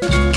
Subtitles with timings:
[0.00, 0.27] you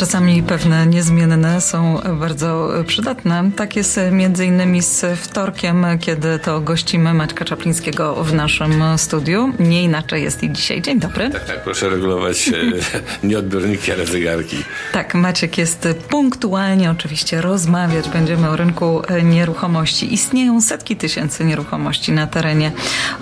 [0.00, 3.50] Czasami pewne niezmienne są bardzo przydatne.
[3.56, 9.52] Tak jest między innymi z wtorkiem, kiedy to gościmy Maćka Czaplińskiego w naszym studiu.
[9.58, 10.82] Nie inaczej jest i dzisiaj.
[10.82, 11.30] Dzień dobry.
[11.30, 12.52] Tak, tak, proszę regulować e,
[13.26, 14.56] nie odbiorniki, ale zegarki.
[14.92, 18.08] Tak, Maciek jest punktualnie oczywiście rozmawiać.
[18.08, 20.14] Będziemy o rynku nieruchomości.
[20.14, 22.72] Istnieją setki tysięcy nieruchomości na terenie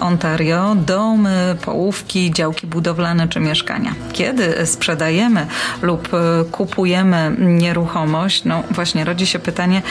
[0.00, 0.76] Ontario.
[0.86, 3.94] Domy, połówki, działki budowlane czy mieszkania.
[4.12, 5.46] Kiedy sprzedajemy
[5.82, 6.08] lub
[6.50, 9.82] kupujemy kupujemy nieruchomość, no właśnie rodzi się pytanie,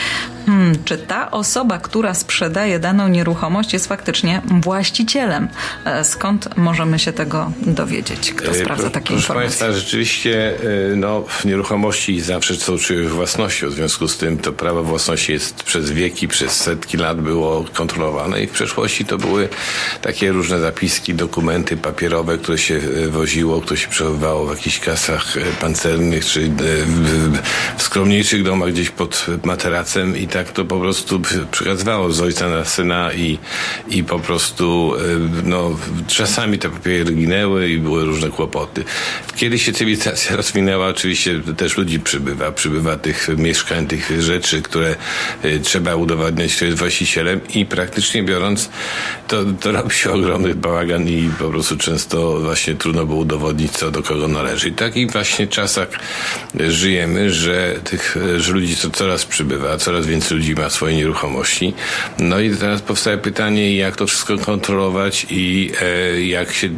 [0.45, 5.47] hmm, czy ta osoba, która sprzedaje daną nieruchomość jest faktycznie właścicielem?
[5.85, 8.33] E, skąd możemy się tego dowiedzieć?
[8.33, 9.47] Kto e, sprawdza takie Proszę informacje?
[9.47, 10.53] Państwa, rzeczywiście
[10.91, 15.63] e, no, nieruchomości zawsze są czyjąś własnością, w związku z tym to prawo własności jest
[15.63, 19.49] przez wieki, przez setki lat było kontrolowane i w przeszłości to były
[20.01, 26.25] takie różne zapiski, dokumenty papierowe, które się woziło, które się przechowywało w jakichś kasach pancernych
[26.25, 26.49] czy
[27.77, 32.65] w skromniejszych domach gdzieś pod materacem i tak to po prostu przekazywało z ojca na
[32.65, 33.37] syna i,
[33.89, 35.01] i po prostu e,
[35.43, 38.83] no, czasami te papiery ginęły i były różne kłopoty.
[39.35, 44.95] Kiedy się cywilizacja rozwinęła, oczywiście też ludzi przybywa, przybywa tych mieszkań, tych rzeczy, które
[45.43, 48.69] e, trzeba udowadniać, kto jest właścicielem i praktycznie biorąc,
[49.27, 53.91] to, to robi się ogromny bałagan i po prostu często właśnie trudno było udowodnić, co
[53.91, 54.69] do kogo należy.
[54.69, 55.87] I takich właśnie czasach
[56.59, 61.73] żyjemy, że tych że ludzi to coraz przybywa, coraz więcej ludzi ma swoje nieruchomości.
[62.19, 66.69] No i teraz powstaje pytanie, jak to wszystko kontrolować i e, jak się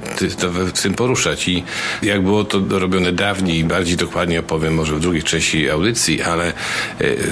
[0.73, 1.47] w tym poruszać.
[1.47, 1.63] I
[2.01, 6.53] jak było to robione dawniej bardziej dokładnie opowiem może w drugiej części audycji, ale e,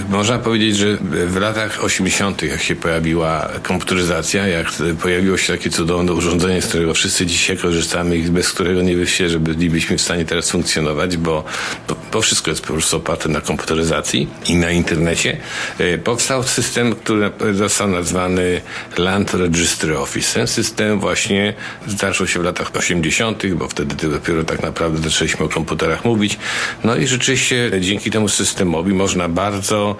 [0.09, 4.67] można powiedzieć, że w latach 80., jak się pojawiła komputeryzacja, jak
[5.07, 9.29] pojawiło się takie cudowne urządzenie, z którego wszyscy dzisiaj korzystamy i bez którego nie byście,
[9.29, 11.43] że bylibyśmy w stanie teraz funkcjonować, bo,
[11.87, 15.37] bo, bo wszystko jest po prostu oparte na komputeryzacji i na internecie,
[15.79, 18.61] e, powstał system, który został nazwany
[18.97, 20.33] Land Registry Office.
[20.33, 21.53] Ten system właśnie
[21.87, 26.37] zaczął się w latach 80., bo wtedy dopiero tak naprawdę zaczęliśmy o komputerach mówić.
[26.83, 29.95] No i rzeczywiście dzięki temu systemowi można bardzo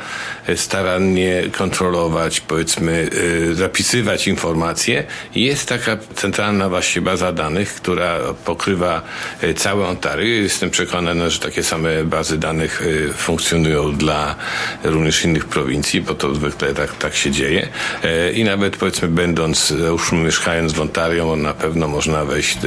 [0.48, 3.10] e, starannie kontrolować, powiedzmy,
[3.52, 4.97] e, zapisywać informacje.
[5.36, 9.02] Jest taka centralna właśnie baza danych, która pokrywa
[9.56, 10.26] całe Ontario.
[10.26, 14.36] Jestem przekonany, że takie same bazy danych y, funkcjonują dla
[14.84, 17.68] również innych prowincji, bo to zwykle tak, tak się dzieje.
[18.04, 22.58] E, I nawet powiedzmy będąc, już mieszkając w Ontario, na pewno można wejść,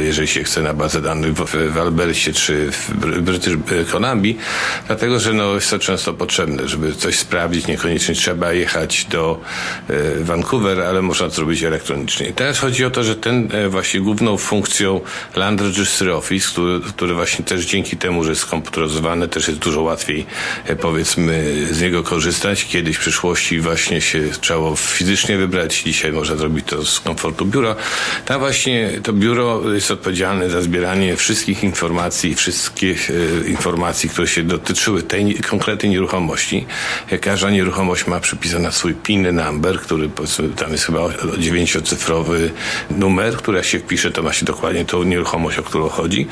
[0.00, 3.54] jeżeli się chce, na bazę danych w, w czy w British
[3.92, 4.34] Columbia,
[4.86, 7.66] dlatego że no, jest to często potrzebne, żeby coś sprawdzić.
[7.66, 9.40] Niekoniecznie trzeba jechać do
[9.88, 11.75] e, Vancouver, ale można zrobić elektronicznie.
[12.30, 15.00] I teraz chodzi o to, że ten e, właśnie główną funkcją
[15.36, 19.82] Land Registry Office, który, który właśnie też dzięki temu, że jest skomputeryzowany, też jest dużo
[19.82, 20.26] łatwiej
[20.66, 22.64] e, powiedzmy z niego korzystać.
[22.64, 27.76] Kiedyś w przyszłości właśnie się trzeba fizycznie wybrać, dzisiaj można zrobić to z komfortu biura.
[28.24, 34.42] Tam właśnie to biuro jest odpowiedzialne za zbieranie wszystkich informacji, wszystkich e, informacji, które się
[34.42, 36.66] dotyczyły tej konkretnej nieruchomości.
[37.20, 40.10] Każda nieruchomość ma przypisany swój PIN number, który
[40.56, 41.08] tam jest chyba
[41.66, 42.50] dziewięciocyfrowy
[42.90, 46.26] numer, który jak się wpisze, to ma się dokładnie tą nieruchomość, o którą chodzi.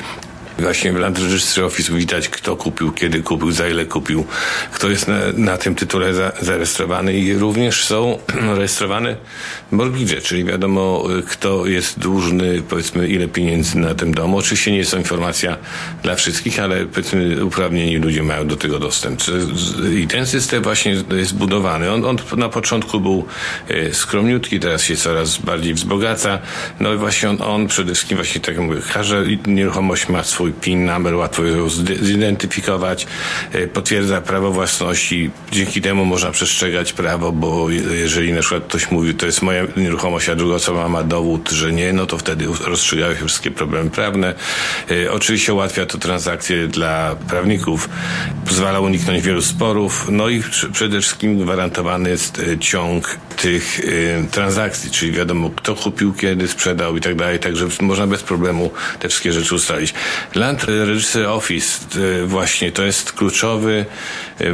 [0.59, 1.19] Właśnie w Land
[1.65, 4.25] Office widać, kto kupił, kiedy kupił, za ile kupił,
[4.73, 8.19] kto jest na, na tym tytule za, zarejestrowany i również są
[8.57, 9.15] rejestrowane
[9.71, 14.37] mortgage, czyli wiadomo, kto jest dłużny, powiedzmy, ile pieniędzy na tym domu.
[14.37, 15.57] Oczywiście nie jest to informacja
[16.03, 19.21] dla wszystkich, ale powiedzmy, uprawnieni ludzie mają do tego dostęp.
[19.97, 21.91] I ten system właśnie jest budowany.
[21.91, 23.25] On, on na początku był
[23.67, 26.39] e, skromniutki, teraz się coraz bardziej wzbogaca.
[26.79, 29.15] No i właśnie on, on przede wszystkim właśnie, tak jak mówię, każda
[29.47, 31.69] nieruchomość ma swój swój PIN number, łatwo ją
[32.01, 33.07] zidentyfikować,
[33.51, 35.31] e, potwierdza prawo własności.
[35.51, 40.29] Dzięki temu można przestrzegać prawo, bo jeżeli na przykład ktoś mówi, to jest moja nieruchomość,
[40.29, 44.33] a druga osoba ma dowód, że nie, no to wtedy rozstrzygają się wszystkie problemy prawne.
[44.91, 47.89] E, oczywiście ułatwia to transakcje dla prawników,
[48.45, 53.81] pozwala uniknąć wielu sporów, no i przede wszystkim gwarantowany jest e, ciąg tych
[54.31, 59.09] transakcji, czyli wiadomo, kto kupił, kiedy sprzedał i tak dalej, także można bez problemu te
[59.09, 59.93] wszystkie rzeczy ustalić.
[60.35, 61.79] Land Registry Office
[62.23, 63.85] e, właśnie to jest kluczowy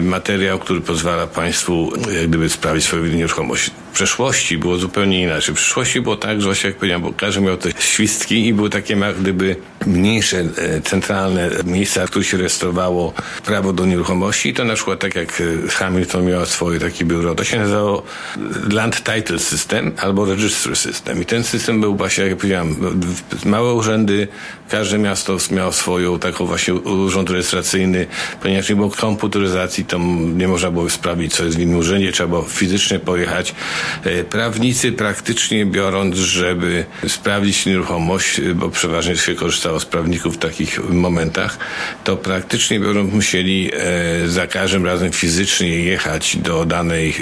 [0.01, 3.72] materiał, który pozwala Państwu jak gdyby sprawić swoją nieruchomość.
[3.94, 5.56] przeszłości było zupełnie inaczej.
[5.56, 8.69] W przeszłości było tak, że właśnie jak powiedziałem, bo każdy miał te świstki i były
[8.69, 9.56] takie jak gdyby
[9.86, 13.13] mniejsze, e, centralne miejsca, w których się rejestrowało
[13.45, 14.50] prawo do nieruchomości.
[14.50, 18.04] I to na przykład tak jak e, Hamilton miał swoje takie biuro, to się nazywało
[18.72, 21.22] Land Title System albo Registry System.
[21.22, 22.75] I ten system był właśnie, jak powiedziałem,
[23.45, 24.28] małe urzędy,
[24.69, 28.07] każde miasto miało swoją taką właśnie urząd rejestracyjny,
[28.42, 30.00] ponieważ nie było komputeryzacji, to
[30.35, 33.56] nie można było sprawdzić, co jest w innym urzędzie, trzeba było fizycznie pojechać.
[34.03, 40.89] E, prawnicy praktycznie biorąc, żeby sprawdzić nieruchomość, bo przeważnie się korzystało z prawników w takich
[40.89, 41.57] momentach,
[42.03, 47.15] to praktycznie biorąc musieli e, za każdym razem fizycznie jechać do danej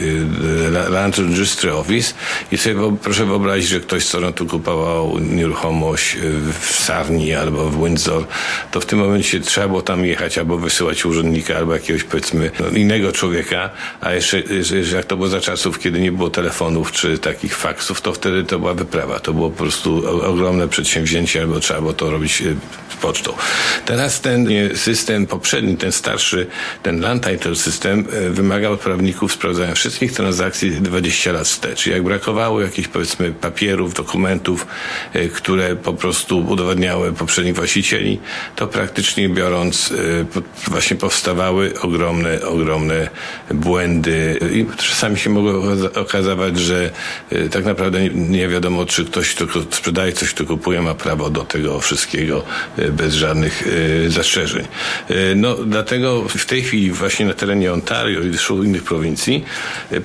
[0.86, 2.14] e, Land Registry Office
[2.52, 6.18] i sobie proszę wyobrazić, że ktoś z Toronto kupował nieruchomość
[6.60, 8.26] w Sarni albo w Windsor,
[8.72, 12.70] to w tym momencie trzeba było tam jechać albo wysyłać urzędnika, albo jakiegoś powiedzmy no,
[12.70, 13.70] innego człowieka,
[14.02, 18.02] a jeszcze, jeszcze jak to było za czasów, kiedy nie było telefonów czy takich faksów,
[18.02, 19.20] to wtedy to była wyprawa.
[19.20, 22.46] To było po prostu ogromne przedsięwzięcie, albo trzeba było to robić e,
[23.00, 23.34] pocztą.
[23.86, 26.48] Teraz ten system poprzedni, ten starszy,
[26.84, 31.88] ten Land Title System e, wymagał od prawników sprawdzania wszystkich transakcji 20 lat wstecz.
[31.88, 34.68] Jak brakowało jakichś powiedzmy papierów, dokumentów,
[35.14, 38.20] e, które po prostu udowadniały poprzednich właścicieli,
[38.56, 39.94] to praktycznie biorąc
[40.68, 43.10] właśnie powstawały ogromne, ogromne
[43.52, 45.64] błędy i czasami się mogło
[45.96, 46.92] okazywać, że
[47.52, 51.80] tak naprawdę nie wiadomo, czy ktoś, kto sprzedaje coś, kto kupuje, ma prawo do tego
[51.80, 52.44] wszystkiego
[52.78, 53.64] e, bez żadnych
[54.06, 54.66] e, zastrzeżeń.
[55.10, 59.46] E, no, dlatego w tej chwili właśnie na terenie Ontario i wielu innych prowincji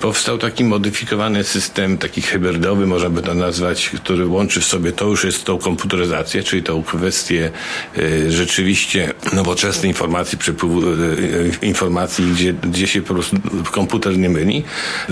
[0.01, 5.05] powstał taki modyfikowany system, taki hybrydowy, można by to nazwać, który łączy w sobie, to
[5.05, 7.51] już jest tą komputeryzację, czyli tą kwestię
[8.29, 10.83] rzeczywiście nowoczesnej informacji, przepływu
[11.63, 13.37] informacji, gdzie, gdzie się po prostu
[13.71, 14.65] komputer nie myli.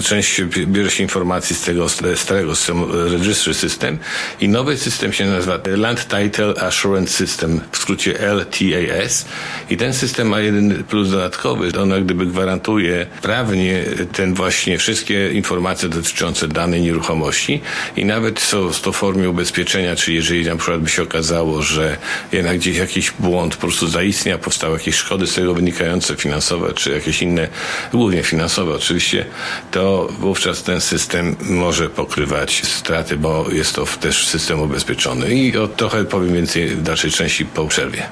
[0.03, 3.99] Część bierze się informacji z tego starego systemu Registry System
[4.41, 9.26] i nowy system się nazywa Land Title Assurance System, w skrócie LTAS
[9.70, 15.32] i ten system ma jeden plus dodatkowy, on jak gdyby gwarantuje prawnie ten właśnie wszystkie
[15.32, 17.61] informacje dotyczące danej nieruchomości
[17.97, 21.97] i nawet są to w formie ubezpieczenia, czyli jeżeli na przykład by się okazało, że
[22.32, 26.91] jednak gdzieś jakiś błąd po prostu zaistniał, powstały jakieś szkody z tego wynikające finansowe, czy
[26.91, 27.49] jakieś inne,
[27.93, 29.25] głównie finansowe oczywiście,
[29.70, 35.35] to wówczas ten system może pokrywać straty, bo jest to też system ubezpieczony.
[35.35, 38.09] I o trochę powiem więcej w dalszej części po przerwie.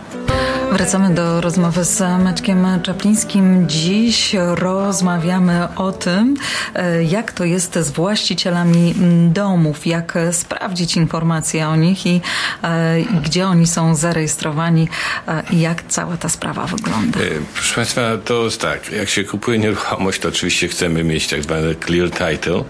[0.73, 3.69] Wracamy do rozmowy z Maćkiem Czaplińskim.
[3.69, 6.37] Dziś rozmawiamy o tym,
[6.75, 8.95] e, jak to jest z właścicielami
[9.29, 12.21] domów, jak sprawdzić informacje o nich i,
[12.63, 14.89] e, gdzie oni są zarejestrowani
[15.29, 17.21] e, i jak cała ta sprawa wygląda.
[17.55, 21.75] Proszę Państwa, to jest tak, jak się kupuje nieruchomość, to oczywiście chcemy mieć tak zwany
[21.87, 22.65] clear title,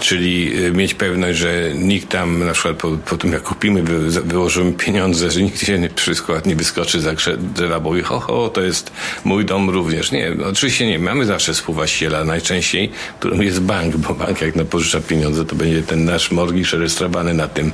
[0.00, 4.72] czyli mieć pewność, że nikt tam na przykład po, po tym jak kupimy, wy, wyłożymy
[4.72, 7.14] pieniądze, że nikt się nie skład nie wyskoczy za
[7.44, 8.92] drzewa, bo ho, ho, to jest
[9.24, 10.12] mój dom również.
[10.12, 10.98] Nie, oczywiście nie.
[10.98, 15.82] Mamy zawsze współwłaściciela, najczęściej, którym jest bank, bo bank jak nam pożycza pieniądze, to będzie
[15.82, 17.72] ten nasz mortgage rejestrowany na tym,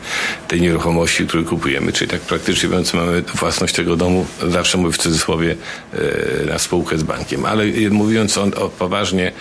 [0.49, 1.93] tej nieruchomości, którą kupujemy.
[1.93, 5.57] Czyli tak praktycznie mówiąc mamy własność tego domu, zawsze mówię w cudzysłowie,
[5.93, 7.45] e, na spółkę z bankiem.
[7.45, 9.33] Ale mówiąc o, o poważnie,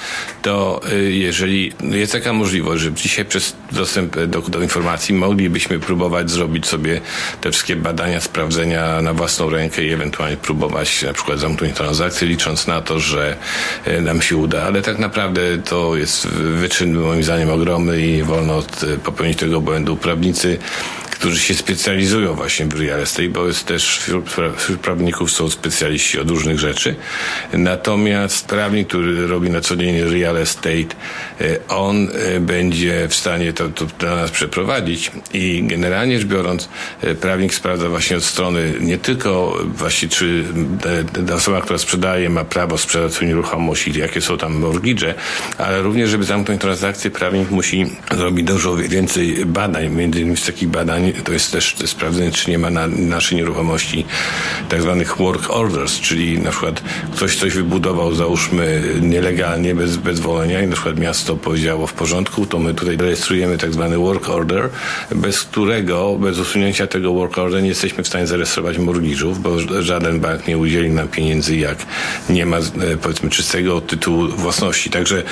[0.41, 6.31] to e, jeżeli jest taka możliwość, że dzisiaj przez dostęp do, do informacji moglibyśmy próbować
[6.31, 7.01] zrobić sobie
[7.41, 12.67] te wszystkie badania, sprawdzenia na własną rękę i ewentualnie próbować na przykład zamknąć transakcję, licząc
[12.67, 13.35] na to, że
[13.85, 18.23] e, nam się uda, ale tak naprawdę to jest wyczyn moim zdaniem ogromny i nie
[18.23, 19.97] wolno e, popełnić tego błędu.
[19.97, 20.59] Prawnicy
[21.19, 26.19] którzy się specjalizują właśnie w real estate, bo jest też wśród, wśród prawników są specjaliści
[26.19, 26.95] od różnych rzeczy.
[27.53, 30.95] Natomiast prawnik, który robi na co dzień real estate,
[31.41, 32.07] e, on
[32.39, 36.69] będzie w stanie to, to dla nas przeprowadzić i generalnie rzecz biorąc,
[37.21, 40.45] prawnik sprawdza właśnie od strony nie tylko właśnie czy
[41.35, 45.13] osoba, która sprzedaje ma prawo sprzedać nieruchomość i jakie są tam mortgage,
[45.57, 47.85] ale również, żeby zamknąć transakcję, prawnik musi
[48.17, 49.89] zrobić dużo więcej badań.
[49.89, 54.05] Między innymi z takich badań to jest też sprawdzenie, czy nie ma na naszej nieruchomości
[54.69, 60.67] tak zwanych work orders, czyli na przykład ktoś coś wybudował, załóżmy nielegalnie, bez bezwolenia i
[60.67, 64.69] na przykład miasto powiedziało w porządku, to my tutaj rejestrujemy tak zwany work order,
[65.15, 69.98] bez którego, bez usunięcia tego work order nie jesteśmy w stanie zarejestrować mortgage'ów, bo żaden
[70.19, 71.77] bank nie udzieli nam pieniędzy, jak
[72.29, 72.57] nie ma,
[73.01, 74.89] powiedzmy, czystego tytułu własności.
[74.89, 75.23] Także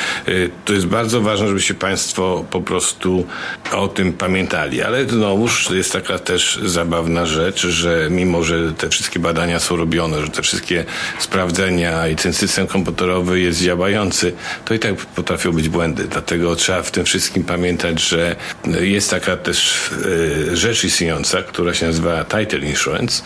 [0.66, 3.26] to jest bardzo ważne, żebyście Państwo po prostu
[3.72, 4.82] o tym pamiętali.
[4.82, 10.22] Ale znowuż jest taka też zabawna rzecz, że mimo, że te wszystkie badania są robione,
[10.22, 10.86] że te wszystkie
[11.20, 14.34] sprawdzenia i ten system komputerowy jest działający,
[14.66, 16.04] to i tak potrafią być błędy.
[16.04, 18.36] Dlatego trzeba w tym wszystkim pamiętać, że
[18.82, 19.90] jest taka też
[20.54, 23.24] rzecz istniejąca, która się nazywa Title Insurance.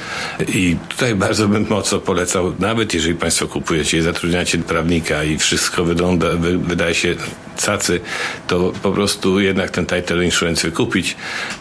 [0.48, 5.84] I tutaj bardzo bym mocno polecał, nawet jeżeli Państwo kupujecie i zatrudniacie prawnika i wszystko
[5.84, 7.16] wygląda, wydaje się
[7.58, 8.00] cacy,
[8.48, 11.16] to po prostu jednak ten title insurance wykupić,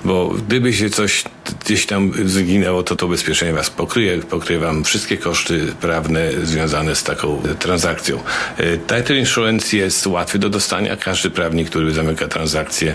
[0.04, 1.24] bo gdyby się coś
[1.64, 7.02] gdzieś tam zginęło, to to ubezpieczenie was pokryje, pokryje wam wszystkie koszty prawne związane z
[7.02, 8.18] taką transakcją.
[8.86, 10.96] Title insurance jest łatwy do dostania.
[10.96, 12.94] Każdy prawnik, który zamyka transakcję,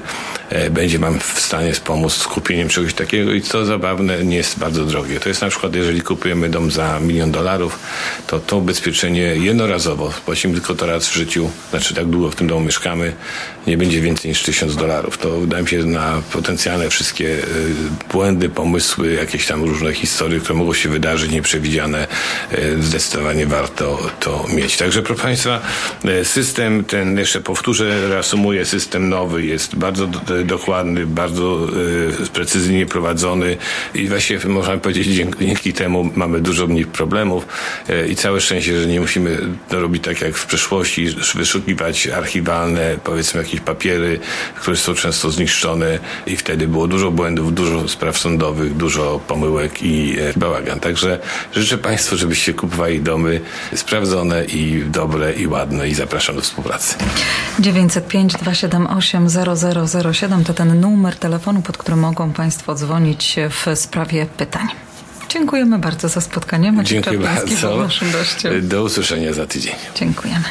[0.71, 4.85] będzie wam w stanie pomóc z kupieniem czegoś takiego i co zabawne, nie jest bardzo
[4.85, 5.19] drogie.
[5.19, 7.79] To jest na przykład, jeżeli kupujemy dom za milion dolarów,
[8.27, 12.47] to to ubezpieczenie jednorazowo, płacimy tylko to raz w życiu, znaczy tak długo w tym
[12.47, 13.13] domu mieszkamy,
[13.67, 15.17] nie będzie więcej niż tysiąc dolarów.
[15.17, 17.37] To wydaje mi się na potencjalne wszystkie
[18.11, 22.07] błędy, pomysły, jakieś tam różne historie, które mogą się wydarzyć, nieprzewidziane,
[22.79, 24.77] zdecydowanie warto to mieć.
[24.77, 25.61] Także proszę Państwa,
[26.23, 30.07] system ten, jeszcze powtórzę, reasumuję, system nowy jest bardzo
[30.45, 31.67] dokładny, bardzo
[32.33, 33.57] precyzyjnie prowadzony
[33.93, 35.07] i właściwie można powiedzieć,
[35.39, 37.47] dzięki, temu mamy dużo mniej problemów
[38.09, 39.37] i całe szczęście, że nie musimy
[39.69, 44.19] robić tak jak w przeszłości, wyszukiwać archiwalne, powiedzmy jakieś papiery,
[44.55, 50.15] które są często zniszczone i wtedy było dużo błędów, dużo spraw sądowych, dużo pomyłek i
[50.35, 50.79] bałagan.
[50.79, 51.19] Także
[51.53, 53.41] życzę Państwu, żebyście kupowali domy
[53.75, 56.95] sprawdzone i dobre i ładne i zapraszam do współpracy.
[57.59, 59.27] 905 278
[60.13, 64.67] 0007 to ten numer telefonu, pod którym mogą Państwo dzwonić w sprawie pytań.
[65.29, 66.71] Dziękujemy bardzo za spotkanie.
[66.71, 67.77] Maciej Dziękuję bardzo.
[67.77, 68.67] Naszym gościem.
[68.67, 69.73] Do usłyszenia za tydzień.
[69.95, 70.41] Dziękujemy.